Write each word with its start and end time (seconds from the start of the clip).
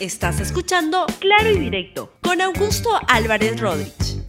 Estás 0.00 0.38
escuchando 0.38 1.06
Claro 1.18 1.50
y 1.50 1.58
Directo 1.58 2.12
con 2.22 2.40
Augusto 2.40 2.88
Álvarez 3.08 3.60
Rodríguez. 3.60 4.22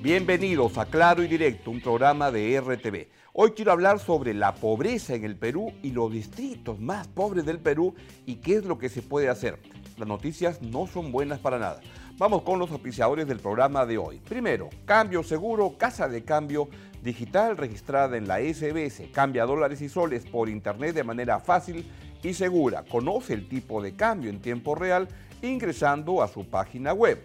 Bienvenidos 0.00 0.78
a 0.78 0.86
Claro 0.86 1.22
y 1.22 1.28
Directo, 1.28 1.70
un 1.70 1.82
programa 1.82 2.30
de 2.30 2.58
RTV. 2.58 3.08
Hoy 3.34 3.50
quiero 3.50 3.72
hablar 3.72 3.98
sobre 3.98 4.32
la 4.32 4.54
pobreza 4.54 5.14
en 5.14 5.24
el 5.24 5.36
Perú 5.36 5.74
y 5.82 5.90
los 5.90 6.10
distritos 6.10 6.80
más 6.80 7.06
pobres 7.08 7.44
del 7.44 7.58
Perú 7.58 7.94
y 8.24 8.36
qué 8.36 8.54
es 8.54 8.64
lo 8.64 8.78
que 8.78 8.88
se 8.88 9.02
puede 9.02 9.28
hacer. 9.28 9.60
Las 9.98 10.08
noticias 10.08 10.62
no 10.62 10.86
son 10.86 11.12
buenas 11.12 11.40
para 11.40 11.58
nada. 11.58 11.82
Vamos 12.16 12.40
con 12.40 12.58
los 12.58 12.70
oficiadores 12.70 13.26
del 13.26 13.40
programa 13.40 13.84
de 13.84 13.98
hoy. 13.98 14.18
Primero, 14.18 14.70
Cambio 14.86 15.22
Seguro, 15.22 15.76
Casa 15.76 16.08
de 16.08 16.24
Cambio 16.24 16.70
Digital 17.04 17.58
registrada 17.58 18.16
en 18.16 18.26
la 18.26 18.38
SBS. 18.38 19.10
Cambia 19.12 19.44
dólares 19.44 19.82
y 19.82 19.90
soles 19.90 20.24
por 20.24 20.48
internet 20.48 20.94
de 20.94 21.04
manera 21.04 21.38
fácil 21.38 21.86
y 22.22 22.32
segura. 22.32 22.82
Conoce 22.82 23.34
el 23.34 23.46
tipo 23.46 23.82
de 23.82 23.94
cambio 23.94 24.30
en 24.30 24.40
tiempo 24.40 24.74
real 24.74 25.06
ingresando 25.42 26.22
a 26.22 26.28
su 26.28 26.48
página 26.48 26.94
web. 26.94 27.20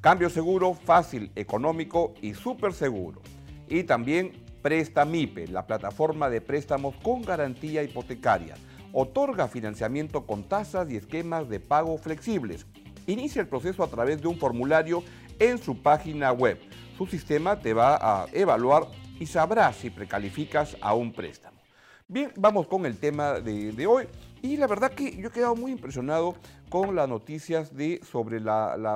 Cambio 0.00 0.30
seguro, 0.30 0.74
fácil, 0.74 1.32
económico 1.34 2.14
y 2.22 2.34
súper 2.34 2.72
seguro. 2.72 3.22
Y 3.68 3.82
también 3.82 4.44
Prestamipe, 4.62 5.48
la 5.48 5.66
plataforma 5.66 6.30
de 6.30 6.40
préstamos 6.40 6.94
con 7.02 7.22
garantía 7.22 7.82
hipotecaria. 7.82 8.54
Otorga 8.92 9.48
financiamiento 9.48 10.26
con 10.26 10.44
tasas 10.44 10.88
y 10.90 10.96
esquemas 10.96 11.48
de 11.48 11.58
pago 11.58 11.98
flexibles. 11.98 12.66
Inicia 13.08 13.42
el 13.42 13.48
proceso 13.48 13.82
a 13.82 13.88
través 13.88 14.22
de 14.22 14.28
un 14.28 14.38
formulario 14.38 15.02
en 15.38 15.58
su 15.58 15.82
página 15.82 16.32
web. 16.32 16.58
Su 16.96 17.06
sistema 17.06 17.58
te 17.58 17.74
va 17.74 17.96
a 18.00 18.26
evaluar 18.32 18.84
y 19.18 19.26
sabrás 19.26 19.76
si 19.76 19.90
precalificas 19.90 20.76
a 20.80 20.94
un 20.94 21.12
préstamo. 21.12 21.54
Bien, 22.06 22.30
vamos 22.36 22.66
con 22.66 22.84
el 22.84 22.98
tema 22.98 23.40
de, 23.40 23.86
hoy. 23.86 24.06
Y 24.42 24.58
la 24.58 24.66
verdad 24.66 24.92
que 24.92 25.16
yo 25.16 25.28
he 25.28 25.32
quedado 25.32 25.56
muy 25.56 25.72
impresionado 25.72 26.36
con 26.68 26.94
las 26.94 27.08
noticias 27.08 27.74
de, 27.74 28.00
sobre 28.04 28.38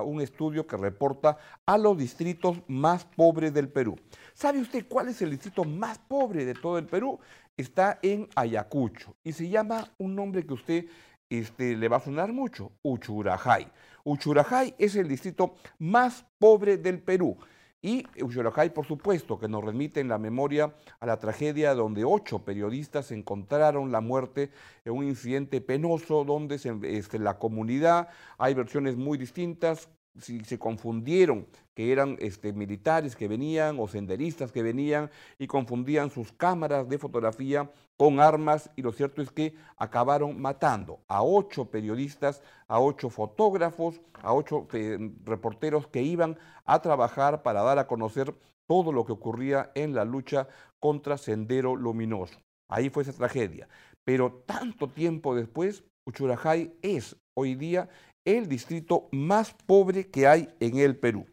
un 0.05 0.21
estudio 0.21 0.67
que 0.67 0.77
reporta 0.77 1.39
a 1.65 1.79
los 1.79 1.97
distritos 1.97 2.59
más 2.69 3.07
pobres 3.07 3.55
del 3.55 3.71
Perú. 3.71 3.99
¿Sabe 4.35 4.61
usted 4.61 4.87
cuál 4.87 5.09
es 5.09 5.23
el 5.23 5.31
distrito 5.31 5.65
más 5.65 5.99
pobre 5.99 6.45
de 6.45 6.53
todo 6.53 6.77
el 6.77 6.85
Perú? 6.85 7.19
Está 7.57 7.99
en 8.03 8.29
Ayacucho 8.37 9.17
y 9.25 9.33
se 9.33 9.49
llama 9.49 9.91
un 9.97 10.15
nombre 10.15 10.47
que 10.47 10.53
usted 10.53 10.85
este, 11.31 11.77
le 11.77 11.89
va 11.89 11.97
a 11.97 12.01
sonar 12.01 12.33
mucho, 12.33 12.73
Uchurajay. 12.83 13.69
Uchurajay 14.09 14.75
es 14.79 14.97
el 14.97 15.07
distrito 15.07 15.55
más 15.79 16.25
pobre 16.39 16.79
del 16.79 17.01
Perú. 17.01 17.37
Y 17.81 18.05
Uxorajay, 18.21 18.71
por 18.75 18.87
supuesto, 18.87 19.39
que 19.39 19.47
nos 19.47 19.63
remite 19.63 20.01
en 20.01 20.09
la 20.09 20.19
memoria 20.19 20.75
a 20.99 21.07
la 21.07 21.19
tragedia 21.19 21.75
donde 21.75 22.05
ocho 22.05 22.41
periodistas 22.41 23.13
encontraron 23.13 23.93
la 23.93 24.01
muerte 24.01 24.51
en 24.85 24.95
un 24.95 25.05
incidente 25.05 25.61
penoso 25.61 26.25
donde 26.25 26.59
se, 26.59 26.77
este, 26.83 27.21
la 27.21 27.39
comunidad, 27.39 28.09
hay 28.37 28.55
versiones 28.55 28.97
muy 28.97 29.17
distintas, 29.17 29.89
si 30.21 30.41
se 30.41 30.59
confundieron 30.59 31.47
que 31.75 31.93
eran 31.93 32.17
este, 32.19 32.53
militares 32.53 33.15
que 33.15 33.29
venían 33.29 33.79
o 33.79 33.87
senderistas 33.87 34.51
que 34.51 34.65
venían 34.65 35.11
y 35.39 35.47
confundían 35.47 36.11
sus 36.11 36.33
cámaras 36.33 36.89
de 36.89 36.99
fotografía 36.99 37.71
con 37.99 38.21
armas 38.21 38.71
y 38.77 38.83
lo 38.83 38.93
cierto 38.93 39.21
es 39.21 39.31
que 39.33 39.55
acabaron 39.77 40.41
matando 40.41 41.01
a 41.09 41.23
ocho 41.23 41.65
periodistas, 41.67 42.43
a 42.69 42.81
ocho 42.81 43.11
fotógrafos, 43.11 44.01
a 44.23 44.33
ocho 44.33 44.69
eh, 44.73 45.11
reporteros 45.25 45.89
que 45.89 46.01
iban 46.01 46.39
a 46.65 46.81
trabajar 46.81 47.43
para 47.43 47.63
dar 47.63 47.79
a 47.79 47.89
conocer 47.89 48.33
todo 48.69 48.93
lo 48.93 49.05
que 49.05 49.13
ocurría 49.13 49.73
en 49.75 49.95
la 49.95 50.05
lucha 50.05 50.47
contra 50.79 51.19
Sendero 51.19 51.75
Luminoso. 51.75 52.39
Ahí 52.69 52.89
fue 52.89 53.03
esa 53.03 53.13
tragedia. 53.13 53.69
Pero 54.05 54.45
tanto 54.47 54.89
tiempo 54.89 55.35
después, 55.35 55.83
Uchurajay 56.07 56.73
es 56.83 57.17
hoy 57.35 57.57
día 57.57 57.89
el 58.25 58.49
distrito 58.49 59.09
más 59.11 59.55
pobre 59.67 60.09
que 60.09 60.29
hay 60.29 60.49
en 60.61 60.79
el 60.79 60.97
Perú. 60.97 61.27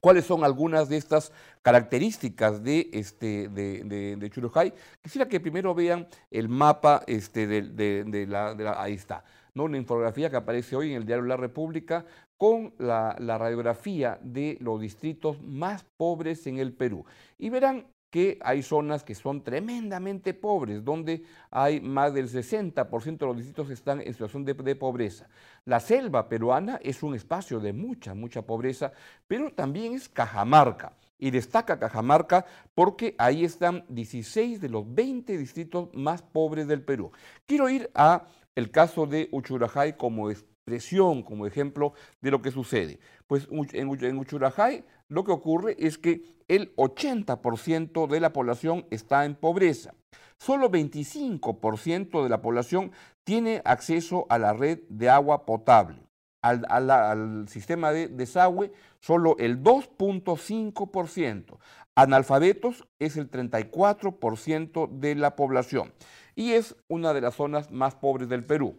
¿Cuáles 0.00 0.24
son 0.24 0.44
algunas 0.44 0.88
de 0.88 0.96
estas 0.96 1.32
características 1.62 2.62
de, 2.62 2.90
este, 2.92 3.48
de, 3.48 4.30
Churujay? 4.30 4.72
Quisiera 5.02 5.28
que 5.28 5.40
primero 5.40 5.74
vean 5.74 6.06
el 6.30 6.48
mapa 6.48 7.02
este, 7.06 7.46
de, 7.46 8.26
la, 8.26 8.54
Ahí 8.80 8.94
está, 8.94 9.24
¿no? 9.54 9.64
una 9.64 9.76
infografía 9.76 10.30
que 10.30 10.36
aparece 10.36 10.76
hoy 10.76 10.90
en 10.90 10.96
el 10.98 11.06
diario 11.06 11.24
La 11.24 11.36
República 11.36 12.04
con 12.36 12.72
la, 12.78 13.16
la 13.18 13.36
radiografía 13.36 14.18
de 14.22 14.56
los 14.60 14.80
distritos 14.80 15.42
más 15.42 15.84
pobres 15.96 16.46
en 16.46 16.58
el 16.58 16.72
Perú. 16.72 17.04
Y 17.36 17.50
verán 17.50 17.86
que 18.10 18.38
hay 18.42 18.62
zonas 18.62 19.04
que 19.04 19.14
son 19.14 19.42
tremendamente 19.42 20.32
pobres, 20.32 20.84
donde 20.84 21.24
hay 21.50 21.80
más 21.80 22.14
del 22.14 22.28
60% 22.28 23.18
de 23.18 23.26
los 23.26 23.36
distritos 23.36 23.70
están 23.70 24.00
en 24.00 24.12
situación 24.12 24.44
de, 24.44 24.74
pobreza. 24.74 25.28
La 25.64 25.80
selva 25.80 26.28
peruana 26.28 26.78
es 26.82 27.02
un 27.02 27.14
espacio 27.14 27.60
de 27.60 27.72
mucha, 27.72 28.14
mucha 28.14 28.42
pobreza, 28.42 28.92
pero 29.26 29.50
también 29.50 29.92
es 29.92 30.08
Cajamarca. 30.08 30.94
Y 31.18 31.30
destaca 31.30 31.78
Cajamarca 31.78 32.46
porque 32.74 33.14
ahí 33.18 33.44
están 33.44 33.84
16 33.88 34.60
de 34.60 34.68
los 34.68 34.94
20 34.94 35.36
distritos 35.36 35.88
más 35.92 36.22
pobres 36.22 36.68
del 36.68 36.82
Perú. 36.82 37.10
Quiero 37.44 37.68
ir 37.68 37.90
a 37.94 38.26
el 38.54 38.70
caso 38.70 39.06
de 39.06 39.28
Uchurajay 39.32 39.96
como 39.96 40.30
expresión, 40.30 41.22
como 41.22 41.46
ejemplo 41.46 41.92
de 42.20 42.30
lo 42.30 42.40
que 42.40 42.50
sucede. 42.50 43.00
Pues 43.26 43.48
en 43.50 44.18
Uchurajay 44.18 44.84
lo 45.08 45.24
que 45.24 45.32
ocurre 45.32 45.76
es 45.78 45.98
que 45.98 46.22
el 46.48 46.74
80% 46.76 48.06
de 48.06 48.20
la 48.20 48.32
población 48.32 48.86
está 48.90 49.24
en 49.24 49.34
pobreza. 49.34 49.94
Solo 50.38 50.70
25% 50.70 52.22
de 52.22 52.28
la 52.28 52.42
población 52.42 52.92
tiene 53.24 53.60
acceso 53.64 54.26
a 54.28 54.38
la 54.38 54.52
red 54.52 54.80
de 54.88 55.10
agua 55.10 55.44
potable. 55.44 55.98
Al, 56.40 57.48
sistema 57.48 57.90
de 57.90 58.08
desagüe, 58.08 58.72
solo 59.00 59.36
el 59.38 59.62
2.5%. 59.62 61.58
Analfabetos 61.96 62.86
es 63.00 63.16
el 63.16 63.28
34% 63.28 64.88
de 64.88 65.14
la 65.16 65.34
población 65.34 65.92
y 66.36 66.52
es 66.52 66.76
una 66.86 67.12
de 67.12 67.20
las 67.20 67.34
zonas 67.34 67.72
más 67.72 67.96
pobres 67.96 68.28
del 68.28 68.44
Perú. 68.44 68.76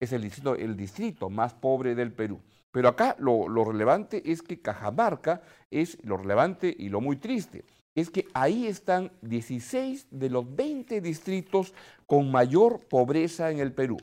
Es 0.00 0.12
el 0.12 0.22
distrito, 0.22 0.54
el 0.54 0.76
distrito 0.76 1.28
más 1.28 1.54
pobre 1.54 1.96
del 1.96 2.12
Perú. 2.12 2.40
Pero 2.72 2.88
acá 2.88 3.14
lo, 3.18 3.46
relevante 3.64 4.32
es 4.32 4.42
que 4.42 4.60
Cajamarca 4.60 5.42
es 5.70 5.98
lo 6.02 6.16
relevante 6.16 6.74
y 6.76 6.88
lo 6.88 7.00
muy 7.00 7.16
triste. 7.16 7.64
Es 7.94 8.08
que 8.08 8.26
ahí 8.32 8.66
están 8.66 9.12
16 9.20 10.06
de 10.10 10.30
los 10.30 10.56
20 10.56 11.02
distritos 11.02 11.74
con 12.06 12.30
mayor 12.30 12.80
pobreza 12.88 13.50
en 13.50 13.60
el 13.60 13.72
Perú. 13.72 13.98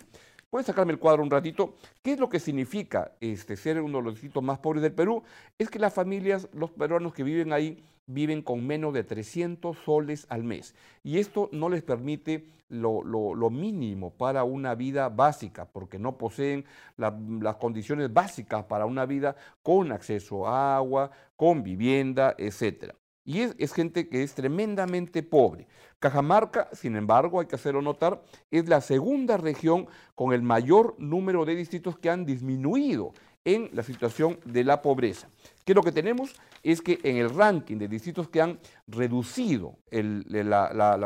¿Puedes 0.52 0.68
sacarme 0.68 0.94
el 0.94 1.00
cuadro 1.00 1.24
un 1.24 1.32
ratito? 1.32 1.76
¿Qué 2.04 2.14
es 2.14 2.20
lo 2.20 2.30
que 2.30 2.40
significa 2.40 3.12
este, 3.20 3.58
ser 3.58 3.82
uno 3.82 3.98
de 3.98 4.04
los 4.04 4.14
distritos 4.14 4.44
más 4.44 4.60
pobres 4.60 4.84
del 4.84 4.94
Perú? 4.94 5.24
Es 5.58 5.70
que 5.70 5.80
las 5.80 5.94
familias, 5.94 6.48
los 6.54 6.72
peruanos 6.72 7.14
que 7.14 7.24
viven 7.24 7.52
ahí, 7.54 7.84
viven 8.10 8.42
con 8.42 8.66
menos 8.66 8.94
de 8.94 9.04
300 9.04 9.78
soles 9.78 10.26
al 10.30 10.44
mes. 10.44 10.76
Y 11.04 11.20
esto 11.20 11.48
no 11.52 11.70
les 11.70 11.84
permite 11.84 12.46
lo, 12.70 13.50
mínimo 13.50 14.12
para 14.12 14.44
una 14.44 14.76
vida 14.76 15.10
básica, 15.10 15.66
porque 15.66 16.00
no 16.00 16.18
poseen 16.18 16.66
las 16.98 17.56
condiciones 17.58 18.12
básicas 18.12 18.66
para 18.66 18.86
una 18.86 19.06
vida 19.06 19.36
con 19.62 19.92
acceso 19.92 20.48
a 20.48 20.78
agua, 20.78 21.12
con 21.36 21.64
vivienda, 21.64 22.36
etc. 22.38 22.94
Y 23.24 23.42
es, 23.42 23.56
es, 23.60 23.74
gente 23.74 24.10
que 24.10 24.24
es 24.24 24.34
tremendamente 24.34 25.22
pobre. 25.22 25.68
Cajamarca, 26.00 26.70
sin 26.74 26.96
embargo, 26.96 27.40
hay 27.40 27.46
que 27.46 27.56
hacerlo 27.56 27.82
notar, 27.82 28.24
es 28.50 28.68
la 28.68 28.82
segunda 28.82 29.38
región 29.38 29.88
con 30.16 30.34
el 30.34 30.42
mayor 30.42 30.96
número 30.98 31.46
de 31.46 31.56
distritos 31.56 31.98
que 32.00 32.10
han 32.10 32.26
disminuido 32.26 33.14
en 33.46 33.70
la 33.74 33.84
situación 33.84 34.40
de 34.46 34.64
la 34.64 34.82
pobreza. 34.82 35.30
¿Qué 35.70 35.74
es 35.74 35.76
lo 35.76 35.84
que 35.84 35.92
tenemos? 35.92 36.34
Es 36.64 36.82
que 36.82 37.00
en 37.04 37.18
el 37.18 37.30
ranking 37.30 37.78
de 37.78 37.88
distritos 37.88 38.28
que 38.28 38.42
han 38.42 38.60
reducido 38.88 39.78
el, 39.92 40.26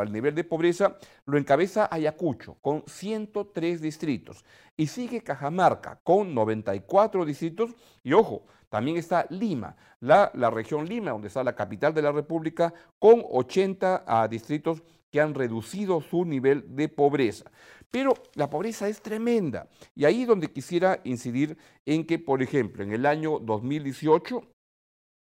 nivel 0.09 0.35
de 0.35 0.45
pobreza, 0.45 0.95
lo 1.25 1.37
encabeza 1.37 1.89
Ayacucho 1.91 2.55
con 2.61 2.81
103 2.87 3.81
distritos 3.81 4.45
y 4.77 4.87
sigue 4.87 5.21
Cajamarca 5.21 5.99
con 6.01 6.33
94 6.33 7.25
distritos 7.25 7.71
y 8.05 8.13
ojo, 8.13 8.45
también 8.69 8.95
está 8.95 9.27
Lima, 9.31 9.75
la, 9.99 10.31
región 10.49 10.87
Lima, 10.87 11.11
donde 11.11 11.27
está 11.27 11.43
la 11.43 11.57
capital 11.57 11.93
de 11.93 12.01
la 12.01 12.13
República, 12.13 12.73
con 12.99 13.21
80 13.29 14.05
ah, 14.07 14.29
distritos 14.29 14.81
que 15.11 15.19
han 15.19 15.33
reducido 15.33 15.99
su 15.99 16.23
nivel 16.23 16.73
de 16.73 16.87
pobreza. 16.87 17.51
Pero 17.91 18.13
la 18.33 18.49
pobreza 18.49 18.87
es 18.87 19.01
tremenda. 19.01 19.67
Y 19.93 20.05
ahí 20.05 20.25
donde 20.25 20.51
quisiera 20.51 21.01
incidir 21.03 21.55
en 21.85 22.07
que, 22.07 22.17
por 22.17 22.41
ejemplo, 22.41 22.81
en 22.81 22.93
el 22.93 23.05
año 23.05 23.37
2018 23.39 24.52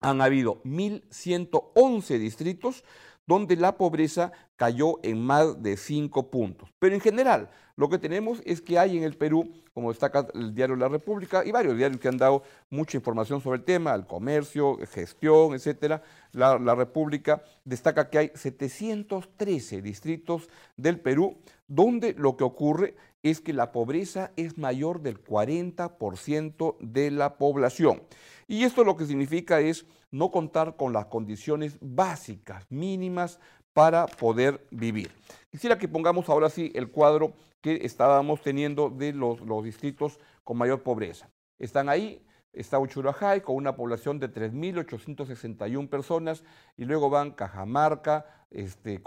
han 0.05 0.21
habido 0.21 0.61
1.111 0.63 2.19
distritos 2.19 2.83
donde 3.27 3.55
la 3.55 3.77
pobreza 3.77 4.31
cayó 4.55 4.99
en 5.03 5.21
más 5.21 5.61
de 5.61 5.77
5 5.77 6.29
puntos. 6.29 6.69
Pero 6.79 6.95
en 6.95 7.01
general, 7.01 7.49
lo 7.75 7.89
que 7.89 7.97
tenemos 7.97 8.41
es 8.45 8.61
que 8.61 8.79
hay 8.79 8.97
en 8.97 9.03
el 9.03 9.17
Perú, 9.17 9.51
como 9.73 9.91
destaca 9.91 10.27
el 10.33 10.55
diario 10.55 10.75
La 10.75 10.87
República 10.87 11.43
y 11.43 11.51
varios 11.51 11.75
diarios 11.75 11.99
que 11.99 12.07
han 12.07 12.17
dado 12.17 12.43
mucha 12.69 12.97
información 12.97 13.41
sobre 13.41 13.57
el 13.57 13.65
tema, 13.65 13.93
el 13.93 14.05
comercio, 14.05 14.77
gestión, 14.89 15.53
etcétera, 15.53 16.01
la, 16.31 16.57
la 16.57 16.75
República 16.75 17.43
destaca 17.65 18.09
que 18.09 18.17
hay 18.17 18.31
713 18.33 19.81
distritos 19.81 20.47
del 20.77 20.99
Perú 20.99 21.37
donde 21.67 22.13
lo 22.13 22.37
que 22.37 22.43
ocurre 22.43 22.95
es 23.23 23.41
que 23.41 23.53
la 23.53 23.71
pobreza 23.71 24.31
es 24.35 24.57
mayor 24.57 25.01
del 25.01 25.21
40% 25.21 26.77
de 26.79 27.11
la 27.11 27.37
población. 27.37 28.03
Y 28.47 28.63
esto 28.63 28.83
lo 28.83 28.95
que 28.95 29.05
significa 29.05 29.59
es 29.59 29.85
no 30.15 30.31
contar 30.31 30.77
con 30.77 30.93
las 30.93 31.07
condiciones 31.07 31.77
básicas, 31.81 32.65
mínimas, 32.69 33.37
para 33.73 34.05
poder 34.05 34.65
vivir. 34.71 35.11
Quisiera 35.51 35.77
que 35.77 35.89
pongamos 35.89 36.29
ahora 36.29 36.49
sí 36.49 36.71
el 36.73 36.89
cuadro 36.89 37.33
que 37.59 37.81
estábamos 37.83 38.41
teniendo 38.41 38.89
de 38.89 39.11
los, 39.11 39.39
distritos 39.61 40.17
con 40.45 40.57
mayor 40.57 40.81
pobreza. 40.83 41.29
Están 41.59 41.89
ahí, 41.89 42.25
está 42.53 42.79
Uchurajay 42.79 43.41
con 43.41 43.57
una 43.57 43.75
población 43.75 44.17
de 44.17 44.31
3.861 44.31 45.89
personas 45.89 46.45
y 46.77 46.85
luego 46.85 47.09
van 47.09 47.31
Cajamarca, 47.31 48.25
este, 48.49 49.01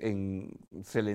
en 0.00 0.58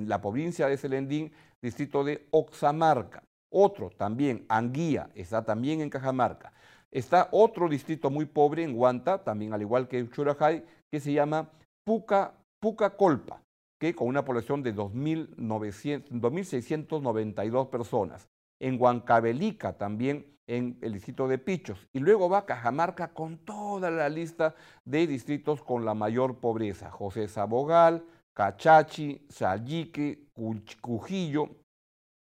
la 0.08 0.22
provincia 0.22 0.68
de 0.68 0.78
Selendín, 0.78 1.34
distrito 1.62 2.06
de 2.06 2.28
Oxamarca. 2.32 3.24
Otro 3.50 3.90
también, 3.90 4.46
Anguía, 4.48 5.10
está 5.16 5.44
también 5.44 5.82
en 5.82 5.90
Cajamarca. 5.90 6.54
Está 6.94 7.28
otro 7.32 7.68
distrito 7.68 8.10
muy 8.12 8.26
pobre 8.26 8.64
en 8.64 8.78
Huanta, 8.78 9.24
también 9.24 9.52
al 9.52 9.62
igual 9.62 9.88
que 9.88 10.04
Uchurajay, 10.04 10.64
que 10.92 11.00
se 11.00 11.12
llama 11.12 11.50
Puca, 11.84 12.36
Pucacolpa, 12.62 13.42
que 13.80 13.96
con 13.96 14.08
una 14.08 14.24
población 14.24 14.62
de 14.62 14.76
2.692 14.76 17.70
personas. 17.70 18.30
En 18.62 18.80
Huancavelica 18.80 19.74
también 19.74 20.28
en 20.48 20.78
el 20.82 20.94
distrito 20.94 21.28
de 21.28 21.40
Pichos. 21.40 21.88
Y 21.94 22.00
luego 22.00 22.30
va 22.30 22.46
Cajamarca 22.46 23.08
con 23.08 23.40
toda 23.40 23.90
la 23.90 24.08
lista 24.08 24.54
de 24.86 25.08
distritos 25.08 25.64
con 25.64 25.86
la 25.86 25.96
mayor 25.96 26.38
pobreza. 26.38 26.92
José 26.92 27.28
Sabogal, 27.28 28.06
Cachachi, 28.36 29.26
Sallique, 29.30 30.28
Cujillo, 30.80 31.50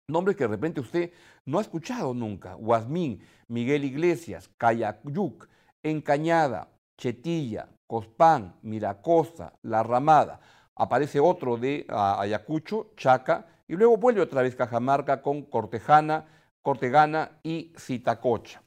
nombres 0.07 0.37
que 0.37 0.43
de 0.43 0.49
repente 0.49 0.79
usted 0.79 1.11
no 1.45 1.59
ha 1.59 1.61
escuchado 1.61 2.13
nunca. 2.13 2.53
Guasmín, 2.53 3.21
Miguel 3.47 3.83
Iglesias, 3.83 4.49
Cayayuc, 4.57 5.47
Encañada, 5.83 6.69
Chetilla, 6.97 7.69
Cospán, 7.87 8.55
Miracosta, 8.61 9.53
La 9.61 9.83
Ramada. 9.83 10.39
Aparece 10.75 11.19
otro 11.19 11.57
de 11.57 11.85
Ayacucho, 11.89 12.91
Chaca, 12.97 13.47
y 13.67 13.75
luego 13.75 13.97
vuelve 13.97 14.21
otra 14.21 14.41
vez 14.41 14.55
Cajamarca 14.55 15.21
con 15.21 15.43
Cortejana, 15.43 16.25
Cortegana 16.61 17.39
y 17.43 17.73
Citacocha. 17.77 18.61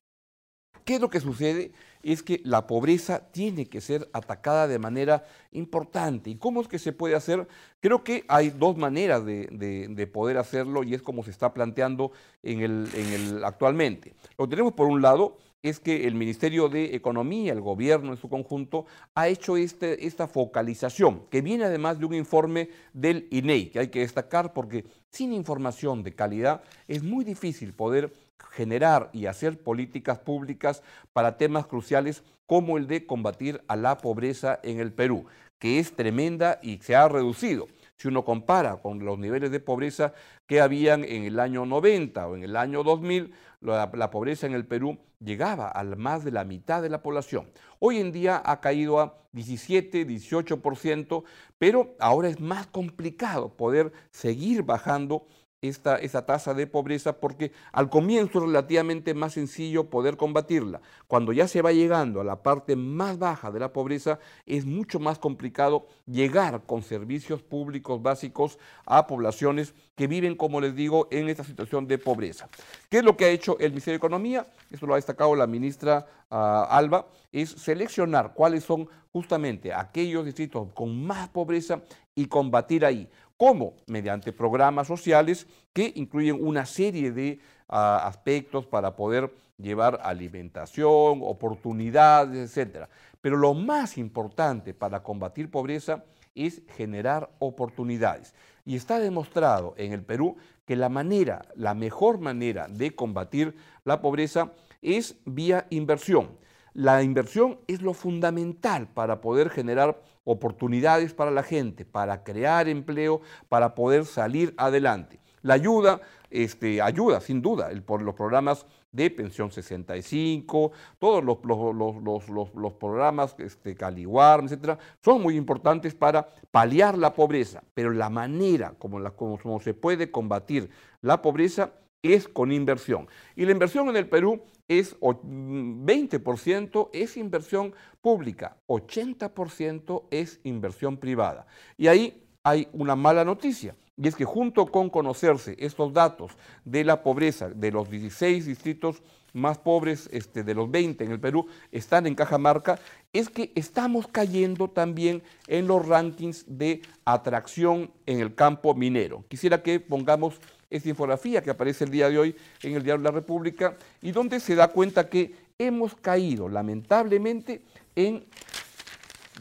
¿Qué 0.85 0.95
es 0.95 1.01
lo 1.01 1.11
que 1.11 1.21
sucede? 1.21 1.73
Es 2.03 2.23
que 2.23 2.41
la 2.45 2.67
pobreza 2.67 3.31
tiene 3.31 3.67
que 3.67 3.81
ser 3.81 4.09
atacada 4.13 4.69
de 4.69 4.79
manera 4.79 5.25
importante. 5.53 6.31
¿Y 6.31 6.37
cómo 6.37 6.61
es 6.61 6.69
que 6.69 6.79
se 6.79 6.93
puede 6.93 7.15
hacer? 7.15 7.47
Creo 7.81 8.05
que 8.05 8.25
hay 8.29 8.51
dos 8.51 8.77
maneras 8.77 9.25
de, 9.25 10.11
poder 10.13 10.39
hacerlo 10.39 10.85
y 10.85 10.95
es 10.95 11.03
como 11.03 11.23
se 11.25 11.31
está 11.31 11.53
planteando 11.53 12.13
en 12.43 12.61
el, 12.61 12.89
en 12.95 13.13
el, 13.13 13.45
actualmente. 13.45 14.15
Lo 14.37 14.49
tenemos 14.49 14.73
por 14.73 14.87
un 14.87 15.03
lado 15.03 15.37
es 15.63 15.81
que 15.81 16.07
el 16.07 16.15
Ministerio 16.15 16.69
de 16.69 16.95
Economía, 16.95 17.53
el 17.53 17.61
gobierno 17.61 18.13
en 18.13 18.17
su 18.17 18.29
conjunto, 18.29 18.87
ha 19.15 19.29
hecho 19.29 19.57
este, 19.57 20.07
esta 20.07 20.29
focalización, 20.29 21.23
que 21.31 21.43
viene 21.43 21.65
además 21.65 21.99
de 21.99 22.07
un 22.07 22.15
informe 22.15 22.69
del 22.93 23.27
INEI, 23.31 23.71
que 23.71 23.81
hay 23.81 23.89
que 23.89 24.01
destacar 24.01 24.53
porque 24.53 24.85
sin 25.11 25.33
información 25.33 26.03
de 26.03 26.15
calidad 26.15 26.63
es 26.87 27.03
muy 27.03 27.25
difícil 27.25 27.75
poder 27.75 28.13
generar 28.51 29.11
y 29.13 29.27
hacer 29.27 29.63
políticas 29.63 30.19
públicas 30.19 30.83
para 31.13 31.37
temas 31.37 31.67
cruciales 31.67 32.23
como 32.47 32.79
el 32.79 32.87
de 32.87 33.07
combatir 33.07 33.63
a 33.69 33.77
la 33.77 33.99
pobreza 33.99 34.59
en 34.63 34.81
el 34.81 34.93
Perú, 34.93 35.27
que 35.59 35.79
es 35.79 35.95
tremenda 35.95 36.59
y 36.63 36.79
se 36.79 36.97
ha 36.97 37.09
reducido. 37.09 37.67
Si 37.97 38.07
uno 38.07 38.25
compara 38.25 38.77
con 38.77 39.05
los 39.05 39.19
niveles 39.19 39.51
de 39.51 39.59
pobreza 39.59 40.15
que 40.47 40.61
habían 40.61 41.05
en 41.05 41.25
el 41.25 41.41
año 41.41 41.67
90 41.67 42.29
o 42.29 42.37
en 42.37 42.45
el 42.45 42.57
año 42.57 42.85
2000, 42.85 43.35
la, 43.61 44.11
pobreza 44.11 44.47
en 44.47 44.55
el 44.55 44.67
Perú 44.67 44.99
llegaba 45.19 45.71
a 45.71 45.83
más 45.83 46.25
de 46.25 46.31
la 46.31 46.45
mitad 46.45 46.81
de 46.81 46.91
la 46.91 47.03
población. 47.03 47.51
Hoy 47.81 47.99
en 47.99 48.13
día 48.13 48.41
ha 48.45 48.61
caído 48.61 49.01
a 49.01 49.19
17, 49.33 50.07
18%, 50.07 51.25
pero 51.59 51.97
ahora 51.99 52.29
es 52.29 52.41
más 52.41 52.67
complicado 52.69 53.57
poder 53.57 53.93
seguir 54.11 54.63
bajando 54.63 55.27
esta, 55.61 55.97
esa 55.97 56.25
tasa 56.25 56.55
de 56.55 56.67
pobreza 56.67 57.19
porque 57.19 57.53
al 57.73 57.91
comienzo 57.91 58.39
es 58.39 58.45
relativamente 58.45 59.15
más 59.15 59.33
sencillo 59.33 59.91
poder 59.91 60.17
combatirla. 60.17 60.81
Cuando 61.07 61.33
ya 61.33 61.49
se 61.49 61.63
va 61.63 61.73
llegando 61.73 62.21
a 62.21 62.25
la 62.25 62.43
parte 62.43 62.77
más 62.77 63.19
baja 63.19 63.51
de 63.51 63.61
la 63.61 63.73
pobreza 63.73 64.21
es 64.47 64.65
mucho 64.65 65.01
más 65.01 65.19
complicado 65.19 65.87
llegar 66.07 66.63
con 66.65 66.83
servicios 66.83 67.43
públicos 67.43 68.01
básicos 68.03 68.59
a 68.87 69.07
poblaciones 69.07 69.75
que 69.97 70.07
viven, 70.07 70.37
como 70.37 70.61
les 70.61 70.77
digo, 70.77 71.09
en 71.11 71.29
esta 71.29 71.43
situación 71.43 71.89
de 71.89 71.99
pobreza. 71.99 72.49
¿Qué 72.89 72.99
es 72.99 73.05
lo 73.05 73.17
que 73.17 73.25
ha 73.25 73.31
hecho 73.31 73.59
el 73.59 73.71
Ministerio 73.71 73.95
de 73.95 74.07
Economía? 74.07 74.47
Esto 74.71 74.87
lo 74.87 74.95
ha 74.95 74.97
destacado 74.97 75.35
la 75.35 75.47
ministra 75.47 76.07
ah, 76.31 76.69
Alba, 76.71 77.09
es 77.33 77.51
seleccionar 77.51 78.33
cuáles 78.33 78.63
son 78.63 78.89
justamente 79.13 79.73
aquellos 79.73 80.25
distritos 80.25 80.69
con 80.73 81.05
más 81.05 81.29
pobreza 81.29 81.83
y 82.15 82.27
combatir 82.27 82.85
ahí. 82.85 83.09
¿Cómo? 83.39 83.77
Mediante 83.87 84.33
programas 84.33 84.89
sociales 84.89 85.47
que 85.73 85.93
incluyen 85.95 86.45
una 86.45 86.67
serie 86.67 87.13
de 87.13 87.39
ah, 87.69 88.03
aspectos 88.05 88.67
para 88.67 88.97
poder 88.97 89.33
llevar 89.59 90.01
alimentación, 90.03 91.21
oportunidades, 91.23 92.57
etc. 92.57 92.89
Pero 93.21 93.37
lo 93.37 93.55
más 93.55 93.97
importante 93.97 94.75
para 94.75 95.05
combatir 95.05 95.53
pobreza 95.53 96.05
es 96.35 96.63
generar 96.77 97.31
oportunidades. 97.39 98.35
Y 98.67 98.75
está 98.75 98.99
demostrado 98.99 99.73
en 99.77 99.93
el 99.93 100.03
Perú 100.03 100.37
que 100.67 100.75
la 100.75 100.89
manera, 100.89 101.43
la 101.55 101.75
mejor 101.75 102.19
manera 102.19 102.67
de 102.67 102.97
combatir 102.97 103.55
la 103.85 104.01
pobreza 104.01 104.53
es 104.83 105.15
vía 105.25 105.69
inversión. 105.71 106.37
La 106.75 107.05
inversión 107.05 107.61
es 107.69 107.83
lo 107.83 107.95
fundamental 107.95 108.89
para 108.89 109.21
poder 109.21 109.49
generar 109.49 110.01
oportunidades 110.31 111.15
para 111.15 111.31
la 111.31 111.43
gente, 111.43 111.87
para 111.87 112.23
crear 112.23 112.69
empleo, 112.69 113.23
para 113.49 113.75
poder 113.75 114.05
salir 114.05 114.53
adelante. 114.59 115.19
La 115.41 115.55
ayuda, 115.55 116.01
este, 116.31 116.83
ayuda 116.83 117.21
sin 117.21 117.41
duda, 117.41 117.71
los 117.73 118.15
programas 118.15 118.67
de 118.93 119.11
pensión 119.11 119.51
65, 119.51 120.73
todos 120.99 121.25
los, 121.25 121.39
los, 121.45 122.73
programas 122.75 123.35
este, 123.39 123.75
Caliguar, 123.75 124.41
etcétera, 124.45 124.79
son 125.03 125.23
muy 125.23 125.37
importantes 125.37 125.95
para 125.95 126.29
paliar 126.51 126.99
la 126.99 127.15
pobreza, 127.15 127.63
pero 127.73 127.91
la 127.91 128.11
manera 128.11 128.75
como, 128.79 129.01
la, 129.01 129.13
como 129.13 129.61
se 129.61 129.73
puede 129.73 130.11
combatir 130.11 130.69
la 131.01 131.23
pobreza 131.23 131.73
es 132.03 132.29
con 132.29 132.53
inversión. 132.53 133.09
Y 133.35 133.47
la 133.47 133.53
inversión 133.53 133.89
en 133.89 133.97
el 133.97 134.09
Perú 134.09 134.43
es 134.69 134.99
20% 135.01 136.91
es 136.93 137.17
inversión 137.17 137.75
pública, 138.01 138.57
80% 138.69 140.05
es 140.11 140.41
inversión 140.45 140.99
privada. 140.99 141.47
Y 141.77 141.89
ahí 141.89 142.23
hay 142.43 142.69
una 142.73 142.95
mala 142.95 143.25
noticia, 143.25 143.75
y 143.97 144.07
es 144.07 144.15
que 144.15 144.25
junto 144.25 144.67
con 144.67 144.91
conocerse 144.91 145.57
estos 145.59 145.93
datos 145.93 146.33
de 146.65 146.85
la 146.85 147.03
pobreza 147.03 147.49
de 147.49 147.73
los 147.73 147.91
16 147.91 148.47
distritos 148.47 149.03
más 149.33 149.59
pobres 149.59 150.09
este, 150.13 150.43
de 150.43 150.55
los 150.55 150.71
20 150.71 151.05
en 151.05 151.11
el 151.13 151.21
Perú 151.21 151.47
están 151.73 152.07
en 152.07 152.15
Cajamarca, 152.15 152.79
es 153.13 153.29
que 153.29 153.53
estamos 153.55 154.07
cayendo 154.07 154.69
también 154.69 155.23
en 155.47 155.67
los 155.67 155.87
rankings 155.87 156.45
de 156.47 156.83
atracción 157.05 157.91
en 158.07 158.21
el 158.21 158.35
campo 158.35 158.75
minero. 158.75 159.25
Quisiera 159.29 159.63
que 159.63 159.81
pongamos 159.81 160.41
esta 160.71 160.89
infografía 160.89 161.43
que 161.43 161.51
aparece 161.51 161.85
el 161.85 161.91
día 161.91 162.09
de 162.09 162.19
hoy 162.19 162.37
en 162.63 162.75
el 162.75 162.83
Diario 162.83 163.03
la 163.03 163.11
República 163.11 163.77
y 164.03 164.13
donde 164.13 164.41
se 164.41 164.55
da 164.55 164.69
cuenta 164.69 165.09
que 165.09 165.35
hemos 165.59 165.95
caído 165.95 166.49
lamentablemente 166.49 167.63
en, 167.97 168.25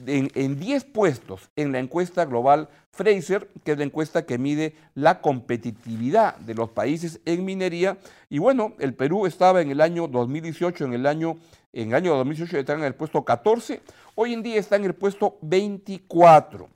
en, 0.06 0.60
10 0.60 0.86
puestos 0.86 1.50
en 1.56 1.72
la 1.72 1.80
encuesta 1.80 2.26
global 2.26 2.70
Fraser, 2.92 3.50
que 3.64 3.74
es 3.74 3.78
la 3.78 3.84
encuesta 3.84 4.26
que 4.26 4.40
mide 4.40 4.74
la 4.96 5.22
competitividad 5.22 6.38
de 6.38 6.56
los 6.56 6.70
países 6.70 7.20
en 7.26 7.46
minería. 7.46 7.98
Y 8.30 8.40
bueno, 8.40 8.74
el 8.80 8.96
Perú 8.96 9.28
estaba 9.28 9.62
en 9.62 9.70
el 9.70 9.82
año 9.82 10.08
2018, 10.08 10.86
en 10.86 10.94
el 10.94 11.06
año, 11.06 11.38
en 11.74 11.90
el 11.90 11.96
año 11.96 12.16
2018 12.16 12.58
estaba 12.58 12.80
en 12.80 12.86
el 12.86 12.96
puesto 12.96 13.24
14, 13.24 13.82
hoy 14.16 14.34
en 14.34 14.42
día 14.42 14.60
está 14.60 14.78
en 14.78 14.86
el 14.86 14.96
puesto 14.96 15.38
24. 15.42 16.70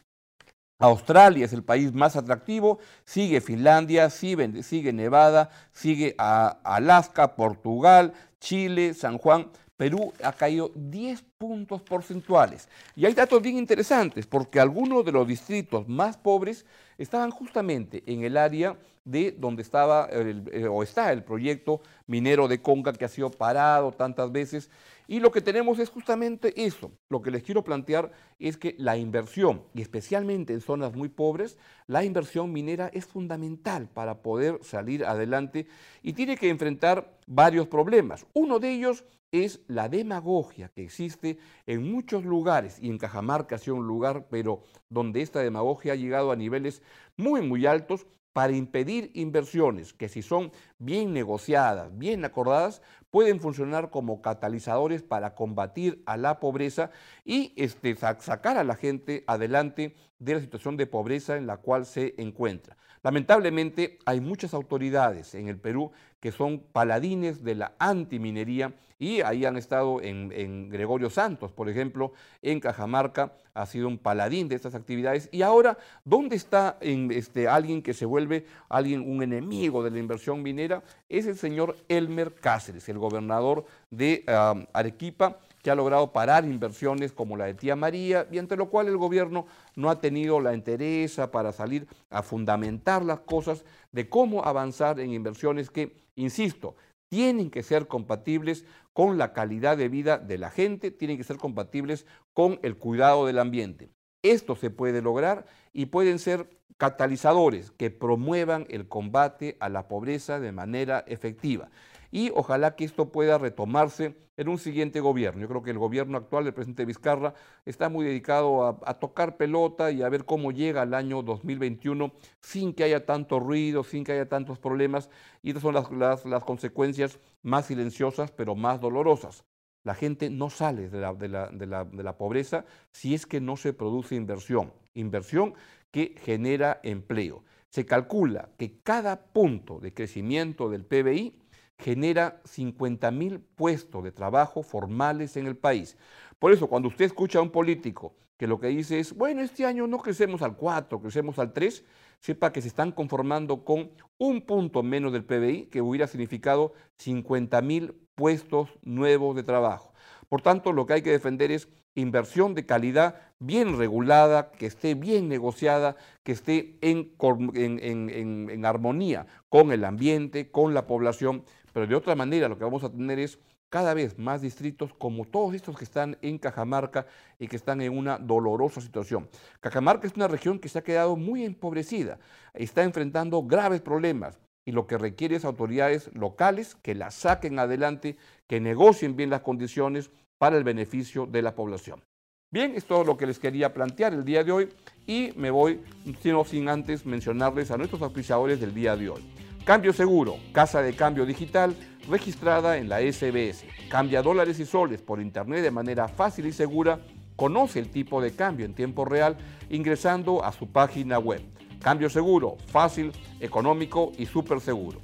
Australia 0.81 1.45
es 1.45 1.53
el 1.53 1.63
país 1.63 1.93
más 1.93 2.15
atractivo, 2.15 2.79
sigue 3.05 3.39
Finlandia, 3.39 4.09
sigue, 4.09 4.91
Nevada, 4.91 5.49
sigue 5.71 6.15
Alaska, 6.17 7.35
Portugal, 7.35 8.13
Chile, 8.39 8.93
San 8.93 9.17
Juan. 9.17 9.47
Perú 9.77 10.13
ha 10.23 10.31
caído 10.31 10.71
10 10.75 11.23
puntos 11.39 11.81
porcentuales. 11.81 12.69
Y 12.95 13.05
hay 13.05 13.13
datos 13.13 13.41
bien 13.41 13.57
interesantes, 13.57 14.27
porque 14.27 14.59
algunos 14.59 15.03
de 15.03 15.11
los 15.11 15.27
distritos 15.27 15.87
más 15.87 16.17
pobres 16.17 16.65
estaban 16.99 17.31
justamente 17.31 18.03
en 18.05 18.23
el 18.23 18.37
área 18.37 18.77
de 19.03 19.31
donde 19.31 19.63
estaba 19.63 20.07
eh, 20.11 20.67
o 20.69 20.83
está 20.83 21.11
el 21.11 21.23
proyecto 21.23 21.81
minero 22.05 22.47
de 22.47 22.61
Conca 22.61 22.93
que 22.93 23.05
ha 23.05 23.09
sido 23.09 23.31
parado 23.31 23.91
tantas 23.91 24.31
veces. 24.31 24.69
Y 25.07 25.19
lo 25.19 25.31
que 25.31 25.41
tenemos 25.41 25.79
es 25.79 25.89
justamente 25.89 26.65
eso. 26.65 26.91
Lo 27.09 27.21
que 27.21 27.31
les 27.31 27.43
quiero 27.43 27.63
plantear 27.63 28.11
es 28.39 28.57
que 28.57 28.75
la 28.77 28.97
inversión, 28.97 29.63
y 29.73 29.81
especialmente 29.81 30.53
en 30.53 30.61
zonas 30.61 30.95
muy 30.95 31.09
pobres, 31.09 31.57
la 31.87 32.03
inversión 32.03 32.51
minera 32.51 32.89
es 32.93 33.05
fundamental 33.05 33.89
para 33.89 34.21
poder 34.21 34.59
salir 34.61 35.05
adelante 35.05 35.67
y 36.01 36.13
tiene 36.13 36.37
que 36.37 36.49
enfrentar 36.49 37.19
varios 37.27 37.67
problemas. 37.67 38.25
Uno 38.33 38.59
de 38.59 38.71
ellos 38.71 39.03
es 39.31 39.61
la 39.67 39.87
demagogia 39.89 40.69
que 40.69 40.83
existe 40.83 41.37
en 41.65 41.89
muchos 41.89 42.25
lugares, 42.25 42.77
y 42.81 42.89
en 42.89 42.97
Cajamarca 42.97 43.55
ha 43.55 43.59
sido 43.59 43.77
un 43.77 43.87
lugar, 43.87 44.27
pero 44.29 44.63
donde 44.89 45.21
esta 45.21 45.39
demagogia 45.39 45.93
ha 45.93 45.95
llegado 45.95 46.31
a 46.31 46.35
niveles 46.35 46.81
muy, 47.15 47.41
muy 47.41 47.65
altos, 47.65 48.05
para 48.33 48.53
impedir 48.55 49.11
inversiones 49.13 49.93
que 49.93 50.07
si 50.07 50.21
son 50.21 50.51
bien 50.79 51.13
negociadas, 51.13 51.97
bien 51.97 52.23
acordadas, 52.23 52.81
pueden 53.11 53.39
funcionar 53.39 53.89
como 53.89 54.21
catalizadores 54.21 55.03
para 55.03 55.35
combatir 55.35 56.01
a 56.05 56.17
la 56.17 56.39
pobreza 56.39 56.91
y 57.23 57.53
este, 57.57 57.95
sacar 57.95 58.57
a 58.57 58.63
la 58.63 58.75
gente 58.75 59.23
adelante 59.27 59.95
de 60.19 60.35
la 60.35 60.39
situación 60.39 60.77
de 60.77 60.87
pobreza 60.87 61.37
en 61.37 61.45
la 61.45 61.57
cual 61.57 61.85
se 61.85 62.15
encuentra. 62.17 62.77
Lamentablemente 63.03 63.97
hay 64.05 64.21
muchas 64.21 64.53
autoridades 64.53 65.33
en 65.33 65.47
el 65.47 65.57
Perú 65.57 65.91
que 66.19 66.31
son 66.31 66.59
paladines 66.59 67.43
de 67.43 67.55
la 67.55 67.73
antiminería 67.79 68.73
y 68.99 69.21
ahí 69.21 69.45
han 69.45 69.57
estado 69.57 69.99
en, 70.03 70.69
Gregorio 70.69 71.09
Santos, 71.09 71.51
por 71.51 71.67
ejemplo, 71.67 72.13
en 72.43 72.59
Cajamarca, 72.59 73.33
ha 73.55 73.65
sido 73.65 73.87
un 73.87 73.97
paladín 73.97 74.47
de 74.47 74.55
estas 74.55 74.75
actividades. 74.75 75.27
Y 75.31 75.41
ahora, 75.41 75.79
¿dónde 76.05 76.35
está 76.35 76.77
este, 76.79 77.47
alguien 77.47 77.81
que 77.81 77.95
se 77.95 78.05
vuelve 78.05 78.45
alguien, 78.69 79.01
un 79.01 79.23
enemigo 79.23 79.83
de 79.83 79.89
la 79.89 79.97
inversión 79.97 80.43
minera? 80.43 80.83
Es 81.09 81.25
el 81.25 81.35
señor 81.35 81.77
Elmer 81.89 82.35
Cáceres, 82.35 82.87
el 82.89 82.99
gobernador 82.99 83.65
de 83.89 84.23
ah, 84.27 84.53
Arequipa 84.71 85.39
que 85.61 85.71
ha 85.71 85.75
logrado 85.75 86.11
parar 86.11 86.45
inversiones 86.45 87.11
como 87.11 87.37
la 87.37 87.45
de 87.45 87.53
Tía 87.53 87.75
María 87.75 88.27
y 88.31 88.37
ante 88.37 88.55
lo 88.55 88.69
cual 88.69 88.87
el 88.87 88.97
gobierno 88.97 89.45
no 89.75 89.89
ha 89.89 89.99
tenido 89.99 90.39
la 90.39 90.53
interesa 90.53 91.31
para 91.31 91.51
salir 91.51 91.87
a 92.09 92.23
fundamentar 92.23 93.03
las 93.03 93.19
cosas 93.19 93.63
de 93.91 94.09
cómo 94.09 94.43
avanzar 94.43 94.99
en 94.99 95.11
inversiones 95.11 95.69
que, 95.69 95.95
insisto, 96.15 96.75
tienen 97.09 97.51
que 97.51 97.63
ser 97.63 97.87
compatibles 97.87 98.65
con 98.93 99.17
la 99.17 99.33
calidad 99.33 99.77
de 99.77 99.89
vida 99.89 100.17
de 100.17 100.37
la 100.37 100.49
gente, 100.49 100.91
tienen 100.91 101.17
que 101.17 101.23
ser 101.23 101.37
compatibles 101.37 102.05
con 102.33 102.59
el 102.63 102.77
cuidado 102.77 103.25
del 103.25 103.39
ambiente. 103.39 103.89
Esto 104.23 104.55
se 104.55 104.69
puede 104.69 105.01
lograr 105.01 105.45
y 105.73 105.87
pueden 105.87 106.19
ser 106.19 106.49
catalizadores 106.77 107.71
que 107.71 107.91
promuevan 107.91 108.65
el 108.69 108.87
combate 108.87 109.57
a 109.59 109.69
la 109.69 109.87
pobreza 109.87 110.39
de 110.39 110.51
manera 110.51 111.03
efectiva 111.07 111.69
y 112.11 112.29
ojalá 112.35 112.75
que 112.75 112.83
esto 112.83 113.11
pueda 113.11 113.37
retomarse 113.37 114.15
en 114.37 114.49
un 114.49 114.57
siguiente 114.57 114.99
gobierno. 114.99 115.41
Yo 115.41 115.47
creo 115.47 115.63
que 115.63 115.71
el 115.71 115.77
gobierno 115.77 116.17
actual 116.17 116.43
del 116.43 116.53
presidente 116.53 116.85
Vizcarra 116.85 117.33
está 117.65 117.89
muy 117.89 118.05
dedicado 118.05 118.65
a, 118.65 118.99
tocar 118.99 119.37
pelota 119.37 119.91
y 119.91 120.01
a 120.01 120.09
ver 120.09 120.25
cómo 120.25 120.51
llega 120.51 120.83
el 120.83 120.93
año 120.93 121.21
2021 121.21 122.11
sin 122.39 122.73
que 122.73 122.83
haya 122.83 123.05
tanto 123.05 123.39
ruido, 123.39 123.83
sin 123.83 124.03
que 124.03 124.13
haya 124.13 124.27
tantos 124.27 124.59
problemas 124.59 125.09
y 125.41 125.49
estas 125.49 125.63
son 125.63 125.73
las, 125.73 126.25
las, 126.25 126.43
consecuencias 126.43 127.19
más 127.43 127.67
silenciosas 127.67 128.31
pero 128.31 128.55
más 128.55 128.81
dolorosas. 128.81 129.45
La 129.83 129.95
gente 129.95 130.29
no 130.29 130.49
sale 130.49 130.89
de 130.89 130.99
la, 130.99 131.13
de, 131.13 131.27
la, 131.27 131.47
de, 131.49 131.65
la, 131.65 131.85
de 131.85 132.03
la, 132.03 132.17
pobreza 132.17 132.65
si 132.91 133.15
es 133.15 133.25
que 133.25 133.41
no 133.41 133.57
se 133.57 133.73
produce 133.73 134.15
inversión, 134.15 134.73
inversión 134.93 135.55
que 135.91 136.15
genera 136.19 136.79
empleo. 136.83 137.43
Se 137.69 137.85
calcula 137.85 138.49
que 138.57 138.79
cada 138.81 139.31
punto 139.31 139.79
de 139.79 139.93
crecimiento 139.93 140.69
del 140.69 140.85
PBI 140.85 141.41
genera 141.81 142.41
50 142.45 143.11
mil 143.11 143.39
puestos 143.39 144.03
de 144.03 144.11
trabajo 144.11 144.63
formales 144.63 145.35
en 145.37 145.47
el 145.47 145.57
país. 145.57 145.97
Por 146.39 146.51
eso, 146.51 146.67
cuando 146.67 146.87
usted 146.87 147.05
escucha 147.05 147.39
a 147.39 147.41
un 147.41 147.51
político 147.51 148.15
que 148.37 148.47
lo 148.47 148.59
que 148.59 148.67
dice 148.67 148.99
es, 148.99 149.15
bueno, 149.15 149.41
este 149.41 149.65
año 149.65 149.85
no 149.85 149.99
crecemos 149.99 150.41
al 150.41 150.55
4, 150.55 150.99
crecemos 150.99 151.37
al 151.37 151.53
3, 151.53 151.83
sepa 152.19 152.51
que 152.51 152.61
se 152.61 152.69
están 152.69 152.91
conformando 152.91 153.63
con 153.63 153.91
un 154.17 154.41
punto 154.41 154.81
menos 154.81 155.13
del 155.13 155.23
PBI, 155.23 155.65
que 155.65 155.81
hubiera 155.81 156.07
significado 156.07 156.73
50 156.97 157.61
mil 157.61 157.93
puestos 158.15 158.69
nuevos 158.81 159.35
de 159.35 159.43
trabajo. 159.43 159.93
Por 160.27 160.41
tanto, 160.41 160.71
lo 160.73 160.85
que 160.85 160.93
hay 160.93 161.01
que 161.01 161.11
defender 161.11 161.51
es 161.51 161.67
inversión 161.93 162.55
de 162.55 162.65
calidad 162.65 163.21
bien 163.39 163.77
regulada, 163.77 164.51
que 164.51 164.65
esté 164.65 164.95
bien 164.95 165.27
negociada, 165.27 165.95
que 166.23 166.31
esté 166.31 166.77
en, 166.81 167.11
en, 167.53 168.49
en 168.49 168.65
armonía 168.65 169.27
con 169.49 169.71
el 169.71 169.83
ambiente, 169.83 170.49
con 170.49 170.73
la 170.73 170.87
población 170.87 171.43
pero 171.73 171.87
de 171.87 171.95
otra 171.95 172.15
manera 172.15 172.47
lo 172.47 172.57
que 172.57 172.63
vamos 172.63 172.83
a 172.83 172.91
tener 172.91 173.19
es 173.19 173.39
cada 173.69 173.93
vez 173.93 174.19
más 174.19 174.41
distritos 174.41 174.93
como 174.93 175.25
todos 175.25 175.55
estos 175.55 175.77
que 175.77 175.85
están 175.85 176.17
en 176.21 176.37
Cajamarca 176.37 177.07
y 177.39 177.47
que 177.47 177.55
están 177.55 177.81
en 177.81 177.97
una 177.97 178.17
dolorosa 178.17 178.81
situación. 178.81 179.29
Cajamarca 179.61 180.07
es 180.07 180.15
una 180.15 180.27
región 180.27 180.59
que 180.59 180.67
se 180.67 180.77
ha 180.77 180.83
quedado 180.83 181.15
muy 181.15 181.45
empobrecida, 181.45 182.19
está 182.53 182.83
enfrentando 182.83 183.41
graves 183.43 183.81
problemas 183.81 184.37
y 184.65 184.73
lo 184.73 184.87
que 184.87 184.97
requiere 184.97 185.37
es 185.37 185.45
autoridades 185.45 186.13
locales 186.13 186.75
que 186.75 186.95
la 186.95 187.11
saquen 187.11 187.59
adelante, 187.59 188.17
que 188.47 188.59
negocien 188.59 189.15
bien 189.15 189.29
las 189.29 189.41
condiciones 189.41 190.11
para 190.37 190.57
el 190.57 190.65
beneficio 190.65 191.25
de 191.25 191.41
la 191.41 191.55
población. 191.55 192.03
Bien, 192.51 192.73
es 192.75 192.83
todo 192.83 193.05
lo 193.05 193.15
que 193.15 193.25
les 193.25 193.39
quería 193.39 193.73
plantear 193.73 194.13
el 194.13 194.25
día 194.25 194.43
de 194.43 194.51
hoy 194.51 194.69
y 195.07 195.31
me 195.37 195.49
voy, 195.49 195.79
sino 196.21 196.43
sin 196.43 196.67
antes 196.67 197.05
mencionarles 197.05 197.71
a 197.71 197.77
nuestros 197.77 198.01
auspiciadores 198.01 198.59
del 198.59 198.73
día 198.73 198.97
de 198.97 199.09
hoy. 199.09 199.50
Cambio 199.63 199.93
Seguro, 199.93 200.37
casa 200.53 200.81
de 200.81 200.95
cambio 200.95 201.23
digital 201.23 201.75
registrada 202.09 202.77
en 202.77 202.89
la 202.89 202.99
SBS. 202.99 203.63
Cambia 203.89 204.23
dólares 204.23 204.59
y 204.59 204.65
soles 204.65 205.03
por 205.03 205.21
internet 205.21 205.61
de 205.61 205.69
manera 205.69 206.07
fácil 206.07 206.47
y 206.47 206.51
segura. 206.51 206.99
Conoce 207.35 207.77
el 207.77 207.89
tipo 207.89 208.21
de 208.23 208.31
cambio 208.31 208.65
en 208.65 208.73
tiempo 208.73 209.05
real 209.05 209.37
ingresando 209.69 210.43
a 210.43 210.51
su 210.51 210.71
página 210.71 211.19
web. 211.19 211.43
Cambio 211.79 212.09
seguro, 212.09 212.57
fácil, 212.67 213.11
económico 213.39 214.11
y 214.17 214.25
súper 214.25 214.61
seguro. 214.61 214.99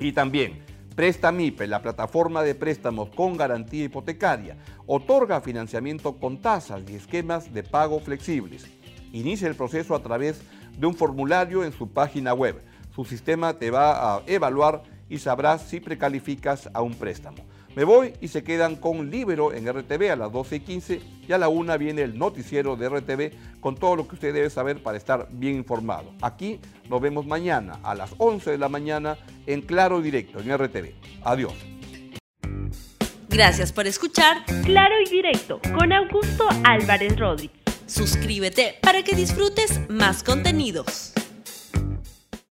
Y 0.00 0.10
también, 0.10 0.64
Prestamipe, 0.96 1.68
la 1.68 1.82
plataforma 1.82 2.42
de 2.42 2.56
préstamos 2.56 3.10
con 3.10 3.36
garantía 3.36 3.84
hipotecaria, 3.84 4.56
otorga 4.86 5.40
financiamiento 5.40 6.18
con 6.18 6.42
tasas 6.42 6.82
y 6.88 6.96
esquemas 6.96 7.54
de 7.54 7.62
pago 7.62 8.00
flexibles. 8.00 8.66
Inicia 9.12 9.46
el 9.46 9.54
proceso 9.54 9.94
a 9.94 10.02
través 10.02 10.42
de 10.76 10.86
un 10.86 10.94
formulario 10.94 11.62
en 11.64 11.72
su 11.72 11.88
página 11.88 12.34
web 12.34 12.60
su 12.94 13.04
sistema 13.04 13.58
te 13.58 13.70
va 13.70 14.16
a 14.16 14.22
evaluar 14.26 14.82
y 15.08 15.18
sabrás 15.18 15.62
si 15.62 15.80
precalificas 15.80 16.70
a 16.72 16.82
un 16.82 16.94
préstamo. 16.94 17.38
Me 17.74 17.84
voy 17.84 18.12
y 18.20 18.28
se 18.28 18.44
quedan 18.44 18.76
con 18.76 19.10
Libero 19.10 19.54
en 19.54 19.66
RTV 19.66 20.12
a 20.12 20.16
las 20.16 20.30
12 20.30 20.56
y 20.56 20.60
15 20.60 21.00
y 21.26 21.32
a 21.32 21.38
la 21.38 21.48
1 21.48 21.78
viene 21.78 22.02
el 22.02 22.18
noticiero 22.18 22.76
de 22.76 22.88
RTV 22.88 23.60
con 23.60 23.76
todo 23.76 23.96
lo 23.96 24.06
que 24.06 24.16
usted 24.16 24.34
debe 24.34 24.50
saber 24.50 24.82
para 24.82 24.98
estar 24.98 25.28
bien 25.30 25.56
informado. 25.56 26.12
Aquí 26.20 26.60
nos 26.90 27.00
vemos 27.00 27.26
mañana 27.26 27.78
a 27.82 27.94
las 27.94 28.14
11 28.18 28.50
de 28.50 28.58
la 28.58 28.68
mañana 28.68 29.16
en 29.46 29.62
Claro 29.62 30.00
y 30.00 30.02
Directo 30.02 30.40
en 30.40 30.54
RTV. 30.54 30.92
Adiós. 31.24 31.54
Gracias 33.30 33.72
por 33.72 33.86
escuchar 33.86 34.44
Claro 34.64 34.94
y 35.06 35.08
Directo 35.08 35.58
con 35.74 35.94
Augusto 35.94 36.46
Álvarez 36.64 37.18
Rodríguez. 37.18 37.56
Suscríbete 37.86 38.74
para 38.82 39.02
que 39.02 39.16
disfrutes 39.16 39.80
más 39.88 40.22
contenidos. 40.22 41.14